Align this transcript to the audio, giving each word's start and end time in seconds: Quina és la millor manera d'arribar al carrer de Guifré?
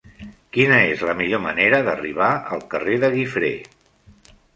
Quina 0.55 0.77
és 0.93 1.01
la 1.09 1.13
millor 1.19 1.41
manera 1.43 1.81
d'arribar 1.87 2.29
al 2.57 2.63
carrer 2.73 2.97
de 3.05 3.11
Guifré? 3.17 3.53